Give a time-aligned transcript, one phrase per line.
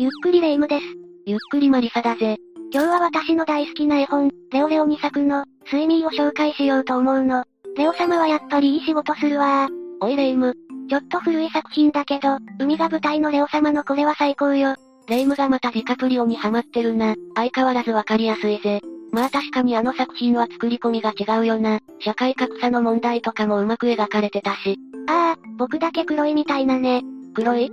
[0.00, 0.84] ゆっくりレ夢ムです。
[1.26, 2.36] ゆっくりマリサだぜ。
[2.72, 7.42] 今日は私の大好きな絵本、レオレオ2作の、睡眠を紹介しようと思うの。
[7.76, 9.68] レオ様はやっぱりいい仕事するわ
[10.00, 10.54] おいレ夢ム。
[10.88, 14.76] ちょっと古い作品だけど、海が舞台のレオ様のこれは最高よ。
[15.08, 17.16] レ夢ムがまたディカプリオにハマってるな。
[17.34, 18.80] 相変わらずわかりやすいぜ。
[19.10, 21.80] まあ確かにあの作品は作り込みが違うよな。
[21.98, 24.78] 社会格差の問題とかもうまく描かれてたし。
[25.08, 27.02] ああ、僕だけ黒いみたいなね。
[27.34, 27.72] 黒い？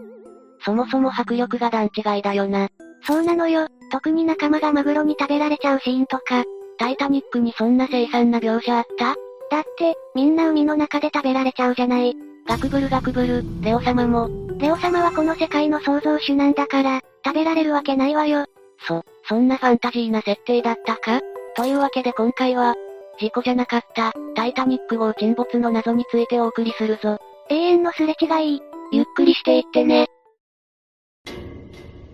[0.61, 2.69] そもそも迫力が段違いだよな。
[3.03, 3.67] そうなのよ。
[3.91, 6.43] 特に仲間がマグロに食べられちゃうシーンとか。
[6.77, 9.15] タイタニックにそんな凄惨な描写あった？
[9.51, 12.15] だって、みんな海の中で食べられちゃうじゃない。
[12.47, 14.29] ガクブルガクブル、レオ様も。
[14.57, 18.45] レオ様はこの世界の創造主なんだから、食べられるわけないわよ。
[18.87, 21.21] そ、そんなファンタジーな設定だったか？
[21.55, 22.75] というわけで今回は、
[23.19, 27.17] 事故じゃなかった、タイタニック号沈没の謎についてお送りするぞ。
[27.49, 30.07] 永遠のすれ違い、ゆっくりしていってね。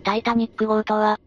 [0.01, 1.19] タイタニック号とは、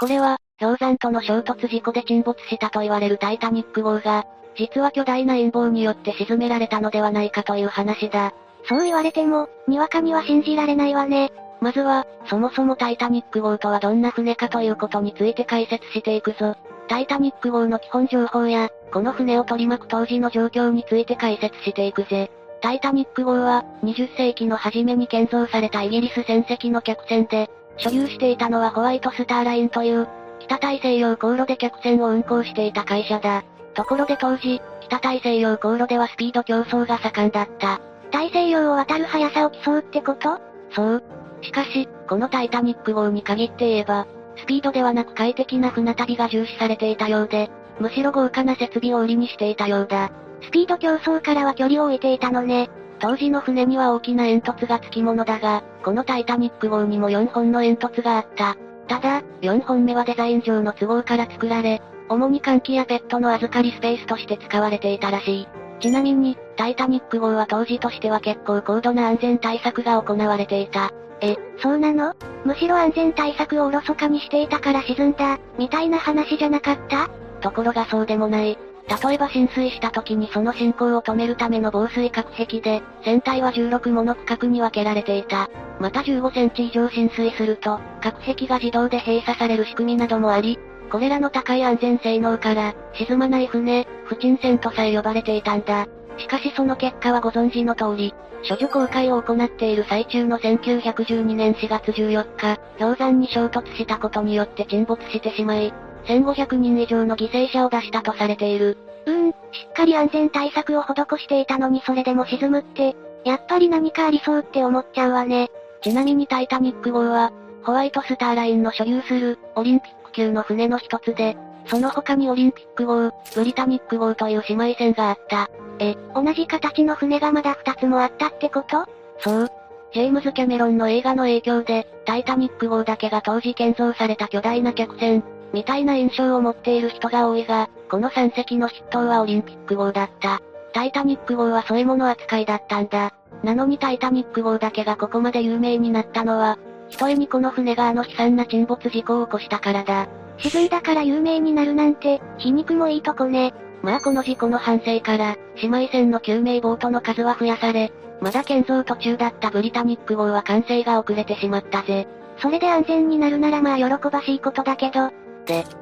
[0.00, 8.32] これは、氷山との衝突事故で沈没したと言われるタイタニック号が、実は巨大な陰謀によって沈められたのではないかという話だ。
[8.68, 11.32] そう言われても、にわかには信じられないわね。
[11.60, 16.56] まずは、そもそもタイタニック号とはどんな船かということについて解説していくぞ。
[16.88, 22.30] タイタニック号の基本情報や、この船を取り巻く当時の状況について解説していくぜ。
[22.60, 30.06] タイタニック号は、20世紀の初めに建造されたイギリス船籍の客船で、所有していたのはホワイトスターラインという、
[30.40, 33.44] 北大西洋航路で客船を運航していた会社だ。
[33.74, 37.80] ところで当時、北大西洋航路ではスピード競争が盛んだった。
[38.10, 40.38] 大西洋を渡る速さを競うってこと？
[40.72, 41.02] そう。
[41.42, 50.10] しかし、このタイタニック号に限って言えば、スピードではなく快適な船旅が重視されていたようで、むしろ豪華な設備を売りにしていたようだ。
[50.42, 52.70] スピード競争からは距離を置いていたのね。
[52.98, 58.56] 当時の船には大きな煙突が付き物だが、このタイタニック号にも4本の煙突があった。
[58.88, 65.48] ただ、4本目はデザイン上の都合から作られ、主に換気やペットの預かりスペースとして使われていたらしい。
[65.80, 70.90] ちなみに、タイタニック号は当時としては結構高度な安全対策が行われていた。
[71.22, 72.14] え、そうなの？
[72.44, 77.08] むしろ安全対策をおろそかにしていたから沈んだ、みたいな話じゃなかった？
[77.40, 78.58] ところがそうでもない。
[78.90, 85.48] 例えば浸水した時にその進行を止めるための防水隔壁で、船体は16もの区画に分けられていた。
[85.78, 90.58] また15センチ以上浸水すると、隔壁が自動で閉鎖される仕組みなどもあり、
[90.90, 95.86] これらの高い安全性能から、沈まない船、不沈船とさえ呼ばれていたんだ。
[96.18, 98.12] しかしその結果はご存知の通り、
[98.48, 105.72] 処女公開を行っている最中の1912年4月14日、氷山に衝突したことによって沈没してしまい、
[106.06, 108.76] 1500人以上の犠牲者を出したとされている。
[109.06, 109.34] うーん、し
[109.68, 115.50] っかり安全対策を施していたのにそれでも沈むって、やっぱり何かありそうって思っちゃうわね。
[115.82, 125.50] ちなみにタイタニック号は、ホワイトスターラインの所有する、オリンピック級の船の一つで、その他にオリンピック号、ブリタニック号という姉妹船があった。
[125.78, 128.86] え、同じ形の船がまだ二つもあったってこと？
[129.18, 129.48] そう。
[129.92, 135.22] ジェームズ・キャメロンの映画の影響で、タイタニック号だけが当時建造された巨大な客船、
[135.52, 140.40] みたいな印象を持っている人が多いが、この3隻の筆頭はオリンピック号だった。
[140.72, 143.12] タイタニック号は添え物扱いだったんだ。
[143.42, 150.08] なのにタイタニック号だけがここまで有名になったのは、ひとえにこの船があの悲惨な沈没事故を起こしたからだ。
[150.38, 153.52] 沈んだから有名になるなんて、皮肉もいいとこね。
[153.82, 162.06] まあこの事故の反省から、姉妹船の救命ボートの数は増やされ、まだ建造途中だったブリタニック号は完成が遅れてしまったぜ。
[162.38, 165.10] それで安全になるならまあ喜ばしいことだけど、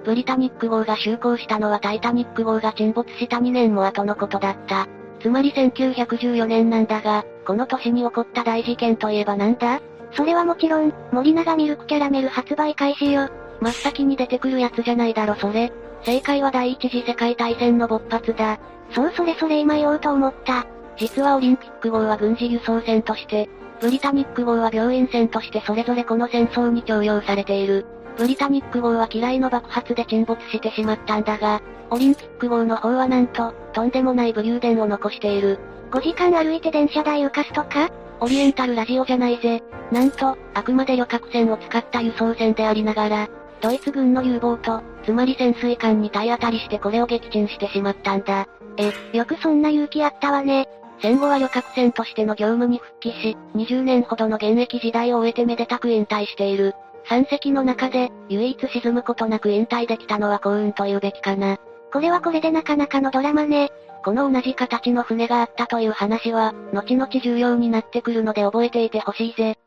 [0.04, 4.88] ブリタニック号が就航したのはタイタニック号が沈没した2年も後のことだった。
[5.20, 9.80] つまり1914年なんだが、この年に起こった大事件といえばなんだ？
[10.12, 13.28] それはもちろん、森永ミルクキャラメル発売開始よ。
[13.60, 15.72] 真っ先に出てくるやつじゃないだろそれ。
[16.02, 18.58] 正解は第一次世界大戦の勃発だ。
[18.92, 20.66] そうそれそれ今言おうと思った。
[20.96, 23.48] 実はオリンピック号は軍事輸送船として、
[23.80, 27.84] ブリタニック号は病院船としてそれぞれこの戦争に徴用されている。
[28.18, 35.60] ブリタニック号は嫌いの爆発で沈没してしまったんだが、オリンピック号の方はなんと、とんでもない武勇伝を残している。
[35.92, 37.88] 5時間歩いて電車代浮かすとか？
[38.20, 39.62] オリエンタルラジオじゃないぜ。
[39.92, 43.28] なんと、あくまで旅客船を使った輸送船でありながら、
[43.60, 48.48] ドイツ軍の U ボート、つまり潜水艦に体当たりしてこれを撃沈してしまったんだ。
[48.76, 50.68] え、よくそんな勇気あったわね。
[51.00, 56.74] 戦後は旅客船としての業務に復帰し、20年ほどの現役時代を終えてめでたく引退している。
[57.08, 61.56] 3隻の中で、唯一沈むことなく引退できたのは幸運というべきかな。
[61.92, 63.70] これはこれでなかなかのドラマね。
[64.04, 69.58] この同じ形の船があったという話は、後々重要になってくるので覚えていてほしいぜ。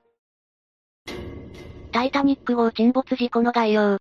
[1.91, 3.97] タイタニック号沈没事故の概要。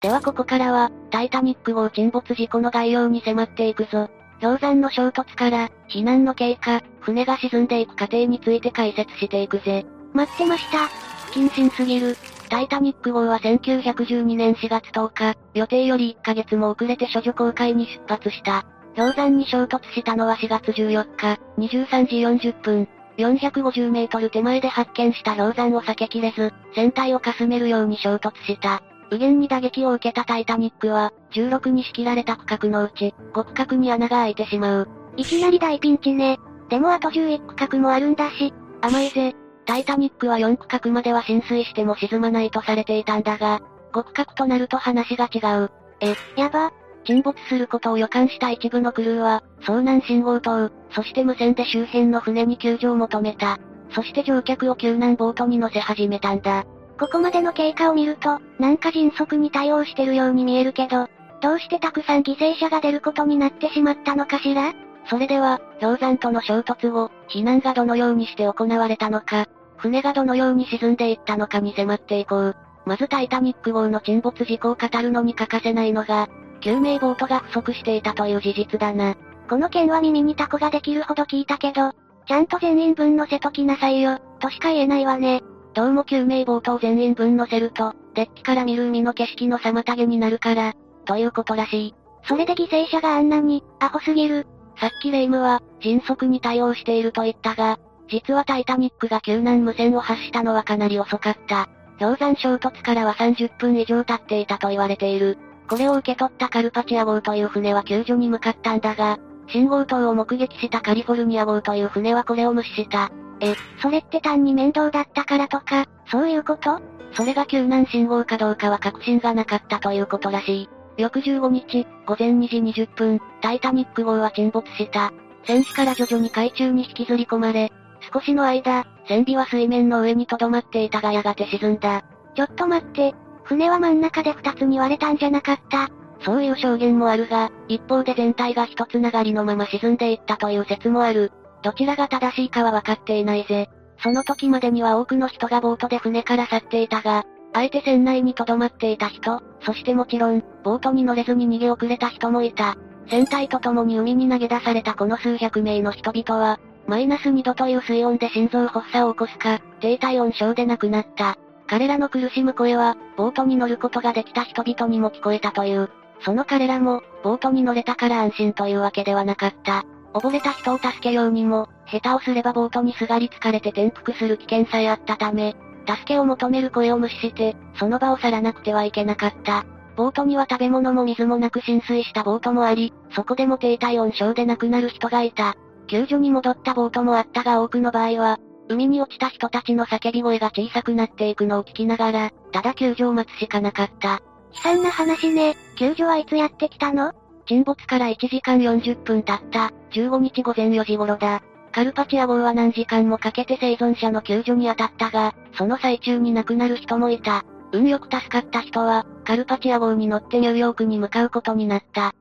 [0.00, 4.10] ではここからは、タイタニック号沈没事故の概要に迫っていくぞ。
[4.40, 9.84] 氷山の衝突から、避難の経過、船が沈んでいく過程について解説していくぜ。
[10.12, 11.17] 待ってました。
[11.38, 12.16] 謹慎すぎる。
[12.50, 18.66] タイタニック号は1912年4月10日、予定より1ヶ月も遅れて処女航海に出発した。
[18.96, 22.88] 氷山に衝突したのは4月14日、23時40分。
[23.18, 28.82] 450メートル手前で発見した氷山を避けきれず、船体をかすめるように衝突した。
[29.10, 34.88] 右舷に打撃を受けたタイタニックは、16に仕切られた区画のうち、5区画に穴が開いてしまう。
[35.16, 36.38] いきなり大ピンチね。
[36.68, 38.52] でもあと11区画もあるんだし。
[38.80, 39.34] 甘いぜ。
[39.68, 43.60] タイタニックは4区画までは浸水しても沈まないとされていたんだが、
[43.92, 45.70] 5区画となると話が違う。
[46.00, 46.72] え、やば。
[47.04, 53.58] 沈没することを予感した一部のクルーは、遭難信号灯、そして無線で周辺の船に救助を求めた。
[53.90, 56.64] そして乗客を救難ボートに乗せ始めたんだ。
[56.98, 61.10] ここまでの経過を見ると、なんか迅速に対応してるように見えるけど、
[61.42, 64.72] どうしてたくさん犠牲者が出ることになってしまったのかしら？
[65.10, 69.46] それでは、氷山との衝突後、避難がどのようにして行われたのか、
[69.78, 72.56] 船がどのように沈んでいったのかに迫っていこう。
[72.84, 76.28] まずタイタニック号の沈没事故を語るのに欠かせないのが、
[76.60, 79.14] 救命ボートが不足していたという事実だな。
[79.48, 81.92] この件は耳にタコができるほど聞いたけど、
[82.26, 85.42] ちゃんと全員分乗せときなさいよ、としか言えないわね。
[85.74, 91.94] どうも救命ボートを全員分乗せると、デッキから見る海の景色の妨げになるから、ということらしい。
[92.24, 94.46] それで犠牲者があんなに、アホすぎる。
[94.76, 97.78] さっきレイムは、迅速に対応していると言ったが、
[98.08, 101.68] 実はタイタニックが救難無線を発したのはかなり遅かった。
[101.98, 105.38] 氷山衝突からは30分以上経っていたと言われている。
[105.68, 109.18] これを受け取ったカルパチア号という船は救助に向かったんだが、
[109.48, 113.10] 信号灯を目撃したカリフォルニア号という船はこれを無視した。
[113.40, 116.80] え、それって単に面倒だったからとか、そういうこと？
[117.12, 120.68] それが救難信号かどうかは確信がなかったということらしい。
[120.96, 125.12] 翌15日、午前2時20分、タイタニック号は沈没した。
[125.44, 127.72] 船首から徐々に海中に引きずり込まれ、
[128.12, 132.02] 少しの間、船尾は水面の上に留まっていたがやがて沈んだ。
[132.34, 133.14] ちょっと待って、
[133.44, 135.88] 船は真ん中で二つに割れたんじゃなかった。
[136.20, 141.32] そういう証言もあるが、一方で全体が一つながりのまま沈んでいったという説もある。
[141.62, 143.68] どちらが正しいかは分かっていないぜ。
[144.02, 152.76] その時までには多くの人がボートで船から去っていたが、あえて船内に留まっていた人、そしてもちろん、ボートに乗れずに逃げ遅れた人もいた。
[153.08, 161.36] 船体と共に海に投げ出されたこの数百名の人々は、マイナス2度という水温で心臓発作を起こすか、低体温症で亡くなった。
[161.66, 165.90] 彼らの苦しむ声は、ボートに乗ることができた人々にも聞こえたという。
[166.24, 169.84] その彼らも、ボートに乗れたから安心というわけではなかった。
[170.14, 175.56] 溺れた人を助けようにも、下手をすればボートにすがりつかれて転覆する危険さえあったため、
[175.86, 179.66] 助けを求める声を無視して、その場を去らなくてはいけなかった。
[179.94, 185.54] ボートには食べ物も水もなく浸水したボートもあり、そこでも低体温症で亡くなる人がいた。
[185.88, 188.38] 救助に戻ったボートもあったが多くの場合は、
[188.68, 194.20] 海に落ちた人たちの叫び声が小さくなっていくのを聞きながら、ただ救助を待つしかなかった。
[194.52, 195.56] 悲惨な話ね。
[195.76, 197.12] 救助はいつやってきたの？
[197.46, 201.42] 沈没から1時間40分経った、15日午前4時頃だ。
[201.72, 207.44] カルパチア号は何時間もかけて生存者の救助に当たったが、その最中に亡くなる人もいた。
[207.72, 212.14] 運よく助かった人は、カルパチア号に乗ってニューヨークに向かうことになった。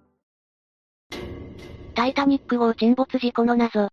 [1.98, 3.90] タイタニック号沈没事故の謎。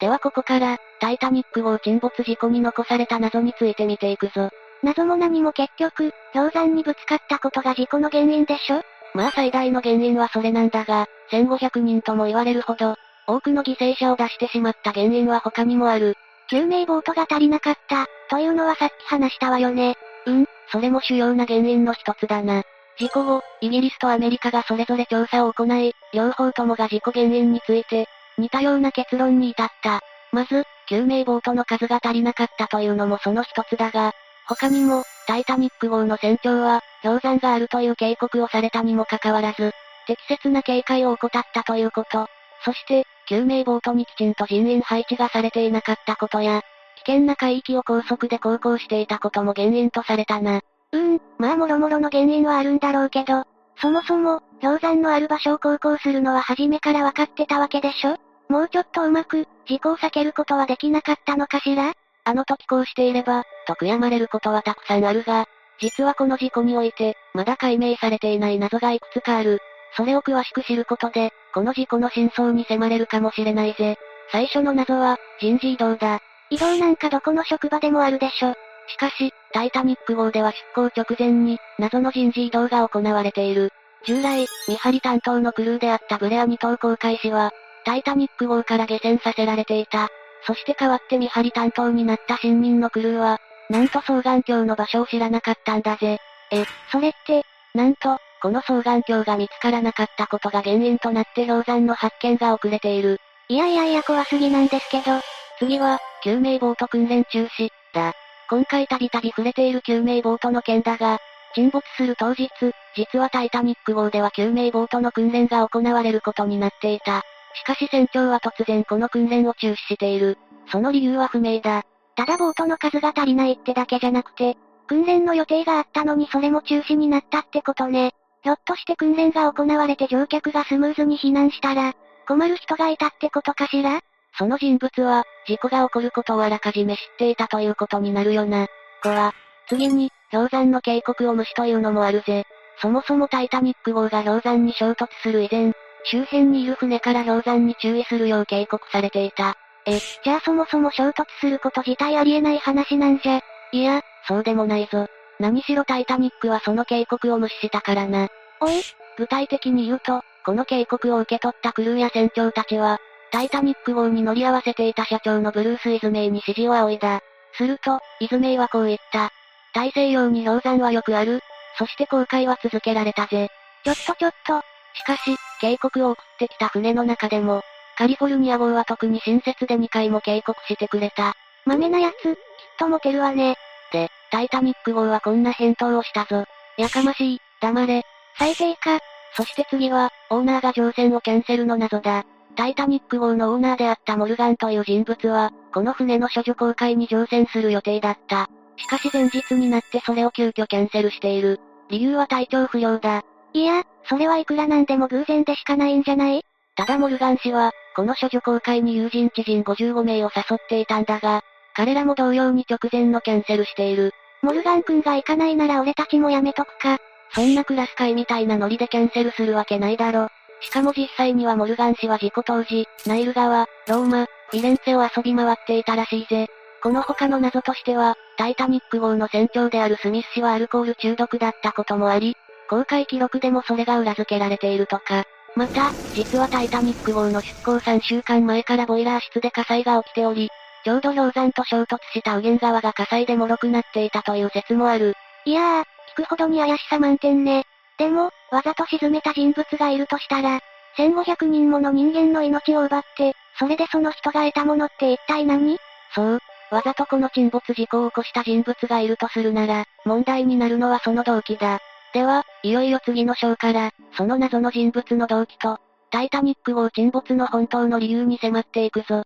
[0.00, 4.48] ではここから、タイタニック号沈没事故に残された謎について見ていくぞ。
[4.82, 8.80] 謎も何も結局、氷山にぶつかったことが事故の原因でしょ？
[9.12, 16.14] まあ最大の原因はそれなんだが、1500人とも言われるほど、多くの犠牲者を出してしまった原因は他にもある。
[16.48, 19.96] 救命ボートが足りなかった、というのはさっき話したわよね。
[20.24, 22.62] うん、それも主要な原因の一つだな。
[22.98, 28.06] 事故後、イギリスとアメリカがそれぞれ調査を行い、両方ともが事故原因について、
[28.38, 30.00] 似たような結論に至った。
[30.32, 34.12] まず、救命ボートの数が足りなかったというのもその一つだが、
[34.46, 39.72] 他にも、タイタニック号の船長は、氷山があるという警告をされたにもかかわらず、
[40.06, 42.26] 適切な警戒を怠ったということ。
[42.64, 46.62] そして、救命ボートにきちんと人員配置がされていなかったことや、
[47.04, 50.60] 危険な海域を高速で航行していたことも原因とされたな。
[50.92, 53.44] うーん、まあもろもろの原因はあるんだろうけど、
[53.80, 58.16] そもそも、氷山のある場所を航行するのは初めから分かってたわけでしょ？
[58.48, 61.92] もうちょっとうまく、事故を避けることはできなかったのかしら？
[62.24, 65.46] あの時こうしていれば、と悔やまれることはたくさんあるが、
[65.80, 69.60] 実はこの事故において、まだ解明されていない謎がいくつかある。
[69.96, 73.96] それを詳しく知ることで、この事故の真相に迫れるかもしれないぜ。
[74.32, 76.20] 最初の謎は、人事異動だ。
[76.50, 78.54] 移動なんかどこの職場でもあるでしょ。
[78.88, 83.70] しかし、タイタニック号では出港直前に、謎の人事異動が行われている。
[84.04, 87.52] 従来、見張り担当のクルーであったブレア2等航海士は、
[87.84, 90.08] タイタニック号から下船させられていた。
[90.46, 93.38] そして代わって見張り担当になった新任のクルーは、
[93.70, 96.18] なんと双眼鏡の場所を知らなかったんだぜ。
[96.50, 103.18] え、それって、なんと、この双眼鏡が見つからなかったことが原因となって氷山の発見が遅れている。
[103.48, 105.20] いやいやいや怖すぎなんですけど。
[105.58, 108.14] 次は、救命ボート訓練中止、だ。
[108.50, 111.18] 今回たびたび触れている救命ボートの件だが、
[111.54, 112.48] 沈没する当日、
[112.96, 117.22] 実はタイタニック号では救命ボートの訓練が行われることになっていた。
[117.54, 120.38] しかし船長は突然この訓練を中止している。
[120.70, 121.84] その理由は不明だ。
[122.16, 128.12] ただボートの数が足りないってだけじゃなくて、訓練の予定があったのにそれも中止になったってことね。
[128.42, 131.94] ひょっとして訓練が行われて乗客がスムーズに避難したら、
[132.26, 134.00] 困る人がいたってことかしら？
[134.38, 138.68] その人物は、事故が起こることをあらかじめ知っていたということになるよな。
[139.02, 139.34] こは、
[139.68, 142.44] 次に、氷山の警告を無視というのもあるぜ。
[142.80, 145.72] そもそもタイタニック号が氷山に衝突する以前、
[146.04, 149.56] 周辺にいる船から氷山に注意するよう警告されていた。
[149.86, 153.40] え、じゃあそもそも衝突すること自体ありえない話なんじゃ。
[153.72, 155.06] いや、そうでもないぞ。
[155.40, 158.28] 何しろタイタニックはその警告を無視したからな。
[158.60, 158.82] おい
[159.16, 162.98] 具体的に言うと、この警告を受け取ったクルーや船長たちは、
[163.30, 167.20] タイタニック号に乗り合わせていた社長のブルース・イズメイに指示を仰いだ。
[167.56, 169.30] すると、イズメイはこう言った。
[169.74, 171.40] 大西洋に氷山はよくある。
[171.78, 173.50] そして航海は続けられたぜ。
[173.84, 174.60] ちょっとちょっと。
[174.94, 177.62] しかし、警告を送ってきた船の中でも、
[177.96, 181.34] カリフォルニア号は特に親切で2回も警告してくれた。
[181.64, 182.38] 豆なやつ、きっ
[182.78, 183.56] とモテるわね。
[183.92, 186.44] で、タイタニック号はこんな返答をしたぞ。
[186.76, 188.02] やかましい、黙れ。
[188.38, 188.98] 最低か。
[189.36, 192.24] そして次は、オーナーが乗船をキャンセルの謎だ。
[192.58, 198.50] タイタニック号のオーナーであったモルガンという人物は、この船の処女公開に乗船する予定だった。
[198.76, 201.60] しかし前日になってそれを急遽キャンセルしている。
[201.88, 203.22] 理由は体調不良だ。
[203.52, 206.44] いや、それはいくらなんでも偶然でしかないんじゃない？
[206.74, 211.42] ただモルガン氏は、この処女公開に友人知人55名を誘っていたんだが、
[211.76, 214.10] 彼らも同様に直前のキャンセルしている。
[214.42, 216.98] モルガン君が行かないなら俺たちもやめとくか。
[217.34, 220.28] そんなクラス会みたいなノリでキャンセルするわけないだろ。
[220.60, 226.48] しかも実際にはモルガン氏は事故当時、ナイル川、ローマ、フィレンツェを遊び回っていたらしいぜ。
[226.82, 232.36] この他の謎としては、タイタニック号の船長であるスミス氏はアルコール中毒だったこともあり、
[232.68, 235.24] 公開記録でもそれが裏付けられているとか。
[235.56, 240.50] また、実はタイタニック号の出港3週間前からボイラー室で火災が起きており、
[240.84, 245.14] ちょうど氷山と衝突した右舷側が火災で脆くなっていたという説もある。
[245.44, 245.84] いやー、
[246.14, 247.64] 聞くほどに怪しさ満点ね。
[247.98, 250.60] でも、わざと沈めた人物がいるとしたら、
[250.96, 255.78] 1500人もの人間の命を奪って、それでその人が得たものって一体何
[256.14, 256.40] そう。
[256.70, 261.80] わざとこの沈没事故を起こした人物がいるとするなら、問題になるのはその動機だ。
[262.14, 265.78] では、いよいよ次の章から、その謎の人物の動機と、
[266.10, 269.24] タイタニック号沈没の本当の理由に迫っていくぞ。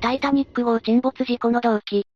[0.00, 2.06] タイタニック号沈没事故の動機。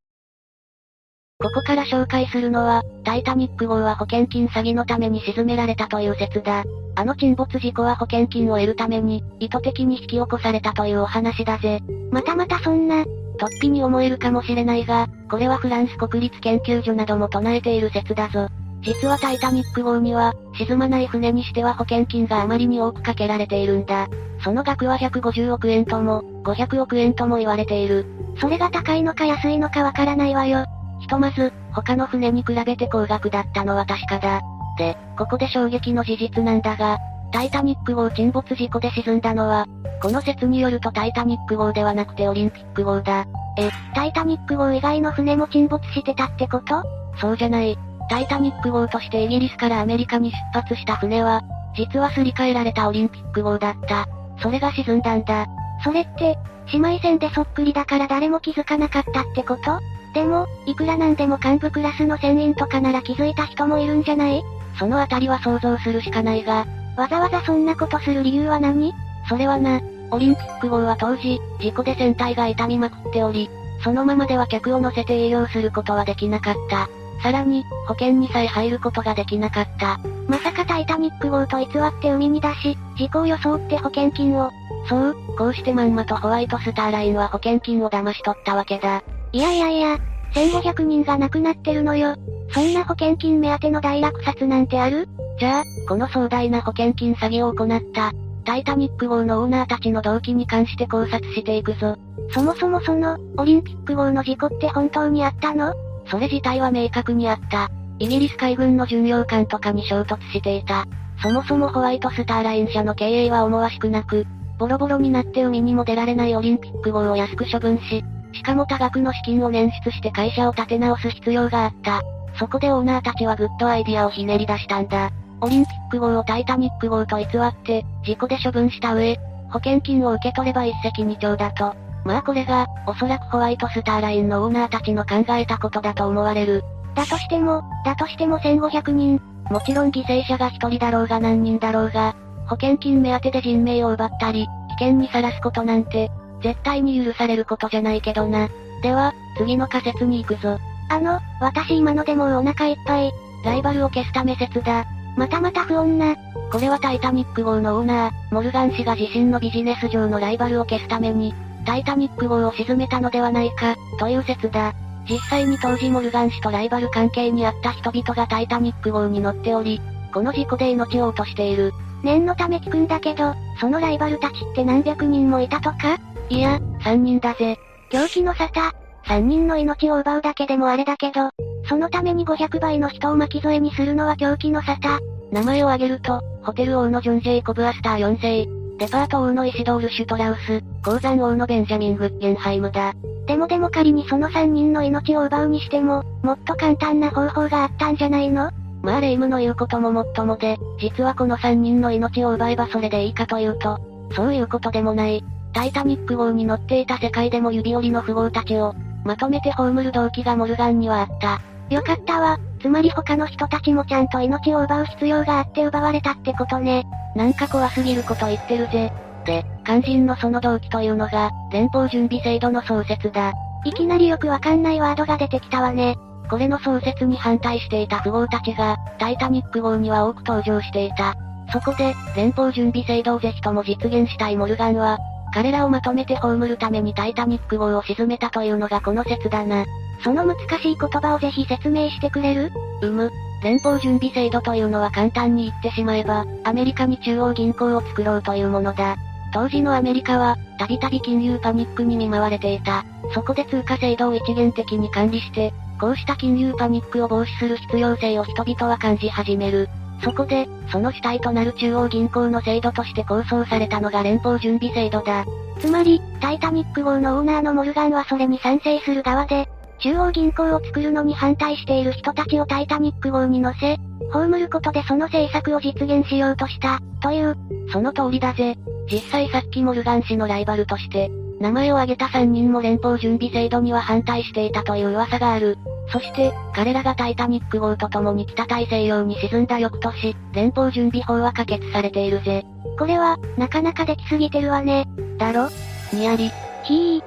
[1.42, 6.62] ここから紹介するのは、タイタニック号は保険金詐欺のために沈められたという説だ。
[6.94, 11.80] あの沈没事故は保険金を得るために、意図的に引き起こされたというお話だぜ。
[12.12, 13.02] またまたそんな、
[13.38, 18.46] 突飛に思えるかもしれないが、これはフランス国立研究所なども唱えている説だぞ。
[18.82, 24.08] 実はタイタニック号には、沈まない船にしては保険金があまりに多くかけられているんだ。
[24.44, 28.06] その額は150億円とも、500億円とも言われている。
[28.40, 30.66] それが高いのか安いのかわからないわよ。
[31.12, 34.40] とまず、他の船に比べて高額だったのは確かだ。
[34.78, 36.96] で、ここで衝撃の事実なんだが、
[37.30, 39.66] タイタニック号沈没事故で沈んだのは、
[40.00, 43.26] この説によるとタイタニック号ではなくてオリンピック号だ。
[43.58, 46.82] え、タイタニック号以外の船も沈没してたってこと？
[47.20, 47.78] そうじゃない。
[48.08, 51.42] タイタニック号としてイギリスからアメリカに出発した船は、
[51.76, 54.08] 実はすり替えられたオリンピック号だった。
[54.42, 55.46] それが沈んだんだ。
[55.84, 56.38] それって、
[56.72, 59.78] 姉妹船でそっくりだから誰も気づかなかったってこと？
[60.12, 64.42] でも、いくらなんでも幹部クラスの船員とかなら気づいた人もいるんじゃない？
[64.78, 66.66] そのあたりは想像するしかないが、
[66.96, 68.92] わざわざそんなことする理由は何？
[69.28, 73.48] それはな、オリンピック号は当時、事故で船体が傷みまくっており、
[73.82, 76.88] そのままでは客を乗せて営業することはできなかった。
[77.22, 79.98] さらに、保険にさえ入ることができなかった。
[80.28, 81.68] まさかタイタニック号と偽っ
[82.00, 84.50] て海に出し、事故を装って保険金を。
[84.88, 89.02] そう、こうしてまんまとホワイトスターラインは保険金を騙し取ったわけだ。
[89.32, 89.98] いやいやいや、
[90.34, 92.16] 1500人が亡くなってるのよ。
[92.50, 95.08] そんな保険金目当ての大落札なんてある？
[95.38, 98.12] じゃあ、この壮大な保険金詐欺を行った、
[98.44, 101.96] タイタニック号のオーナーたちの動機に関して考察していくぞ。
[102.32, 105.72] そもそもその、オリンピック号の事故って本当にあったの？
[106.08, 107.70] それ自体は明確にあった。
[107.98, 110.86] イギリス海軍の巡洋艦とかに衝突していた。
[111.22, 114.26] そもそもホワイトスターライン社の経営は思わしくなく、
[114.58, 118.04] ボロボロになって海にも出られないオリンピック号を安く処分し、
[118.42, 122.02] しかも多額の資金を捻出して会社を立て直す必要があった。
[122.40, 125.12] そこでオーナーたちはグッドアイディアをひねり出したんだ。
[125.40, 129.16] オリンピック号をタイタニック号と偽って、事故で処分した上、
[129.52, 131.76] 保険金を受け取れば一石二鳥だと。
[132.04, 136.64] まあこれが、おそらくホワイトスターラインのオーナーたちの考えたことだと思われる。
[136.96, 139.20] だとしても、だとしても1500人。
[139.50, 146.10] もちろん犠牲者が一人だろうが何人だろうが、保険金目当てで人命を奪ったり、危険にさらすことなんて、
[146.42, 148.48] 絶対に許されることじゃないけどな。
[148.82, 150.58] では、次の仮説に行くぞ。
[150.88, 153.12] あの、私今のでもうお腹いっぱい。
[153.44, 154.84] ライバルを消すため説だ。
[155.16, 156.16] またまた不穏な。
[156.50, 161.34] これはタイタニック号のオーナー、モルガン氏が自身のビジネス上のライバルを消すために、
[161.64, 164.74] タイタニック号を沈めたのではないか、という説だ。
[165.08, 169.80] 実際に当時モルガン氏とライバル関係にあった人々がタイタニック号に乗っており、
[170.12, 171.72] この事故で命を落としている。
[172.02, 175.98] 念のため聞くんだけど、そのライバルたちって何百人もいたとか？
[176.32, 177.58] いや、3人だぜ。
[177.90, 178.72] 狂気の沙汰。
[179.04, 181.28] 3人の命を奪うだけでもあれだけど、
[181.68, 184.98] そのために500倍の人を巻き添えにするのは狂気の沙汰。
[185.30, 188.48] 名前を挙げると、ホテル王のジョン・ジェイコブ・アスター4世、
[188.78, 192.94] デパート王のイシドール・シュトラウス、鉱山王のベンジャミン・グッゲンハイムだ。
[193.26, 198.50] でもでも仮にその3人の命を奪うにしても、もっと簡単な方法があったんじゃないの？
[198.80, 203.78] まあレイムの言うことももっともで、実はこの3人の命を奪えばそれでいいかというと、
[204.16, 205.22] そういうことでもない。
[205.52, 211.40] タイタニック号に乗っていた世界でも指折りの富豪たちを、まとめて葬る動機がモルガンにはあった。
[211.74, 212.38] よかったわ。
[212.60, 216.84] つまり他の人たちもちゃんと命を奪う必要があって奪われたってことね。
[217.16, 218.92] なんか怖すぎること言ってるぜ。
[219.24, 223.32] で、肝心のその動機というのが、連邦準備制度の創設だ。
[223.64, 225.96] いきなりよくわかんないワードが出てきたわね。
[226.28, 231.14] これの創設に反対していた富豪たちが、タイタニック号には多く登場していた。
[231.52, 234.98] そこで、連邦準備制度をぜひとも実現したいモルガンは、
[235.32, 239.64] 彼らをまとめて葬るためにタイタニック号を沈めたというのがこの説だな。
[240.04, 242.52] その難しい言葉をぜひ説明してくれる？
[242.82, 243.10] うむ。
[243.42, 248.96] 連邦準備制度というのは簡単に言ってしまえば、アメリカに中央銀行を作ろうというものだ。
[249.32, 252.84] 当時のアメリカは、たびたび金融パニックに見舞われていた。
[253.14, 259.68] そこで通貨制度を一元的に管理して、こうした金融パニックを防止する必要性を人々は感じ始める。
[260.02, 265.24] そこで、その主体となる中央銀行の制度として構想されたのが連邦準備制度だ。
[265.60, 273.78] つまり、タイタニック号のオーナーのモルガンはそれに賛成する側で、中央銀行を作るのに反対している人たちをタイタニック号に乗せ、
[274.12, 277.36] 葬ることでその政策を実現しようとした、という。
[277.72, 278.56] その通りだぜ。
[278.90, 281.10] 実際さっきモルガン氏のライバルとして、
[281.40, 285.58] 名前を挙げた3人も連邦準備制度には反対していたという噂がある。
[285.92, 292.44] そして、彼らがタイタニック号と共に北大西洋に沈んだ翌年、連邦準備法は可決されているぜ。
[292.78, 294.86] これは、なかなかできすぎてるわね。
[295.18, 295.50] だろ？
[295.92, 296.30] にやり。
[296.64, 297.02] ひー。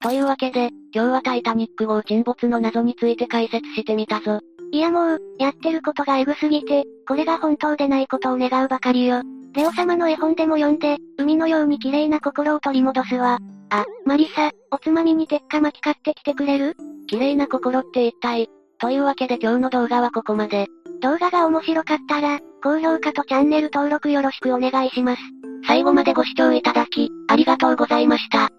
[0.00, 4.40] というわけで、今日はタイタニック号沈没の謎について解説してみたぞ。
[4.70, 9.22] いやもう、やってることがエグすぎて、これが本当でないことを願うばかりよ。
[9.54, 13.38] レオ様の絵本でも読んで、海のように綺麗な心を取り戻すわ。
[13.70, 16.76] あ、マリサ、おつまみに鉄火巻き買ってきてくれる？
[17.08, 18.48] 綺麗な心って一体。
[18.78, 20.68] というわけで今日の動画はここまで。
[21.00, 25.22] 動画が面白かったら、高評価とチャンネル登録よろしくお願いします。
[25.66, 28.50] 最後までご視聴いただき、ありがとうございました。